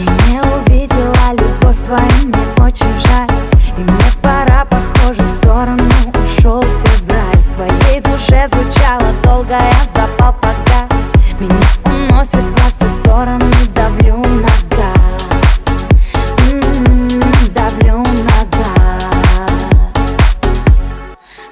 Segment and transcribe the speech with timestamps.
[0.00, 3.28] Я не увидела любовь твою, мне очень жаль.
[3.76, 5.84] И мне пора, похоже, в сторону.
[6.38, 13.52] Ушел февраль В твоей душе звучало долго, я запал погас Меня уносит во все стороны,
[13.74, 15.86] давлю на газ.
[16.50, 20.18] М -м -м, Давлю на газ.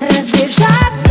[0.00, 1.07] Разбежаться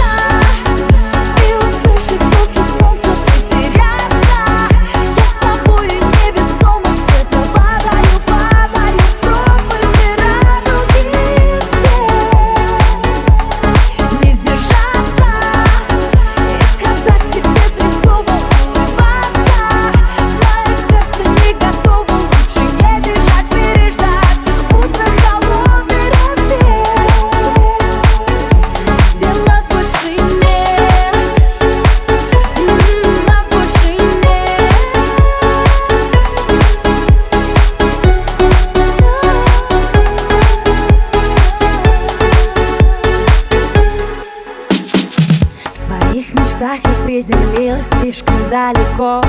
[46.57, 49.21] мечтах я приземлилась слишком далеко.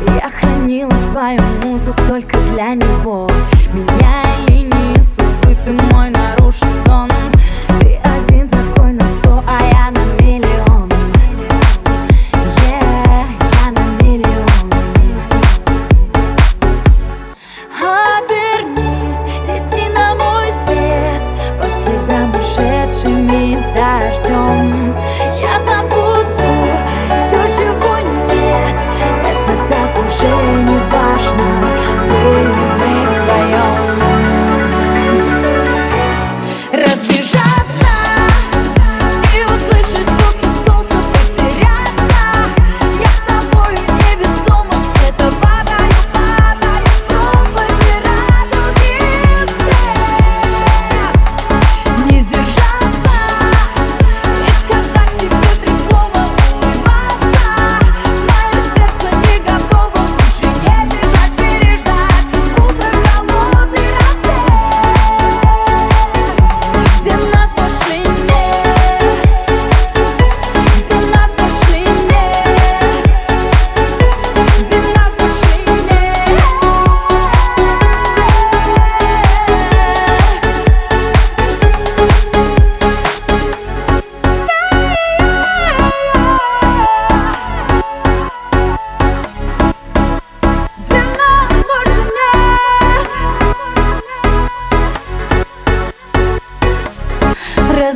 [0.00, 3.28] И я хранила свою музу только для него.
[3.72, 7.08] Меняя линии судьбы, ты мой нарушил сон.
[7.80, 10.90] Ты один такой на сто, а я на миллион.
[12.68, 13.26] Yeah,
[13.64, 14.72] я на миллион.
[17.78, 21.22] Обернись, лети на мой свет
[21.60, 24.94] По следам ушедшими с дождем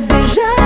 [0.07, 0.56] déjà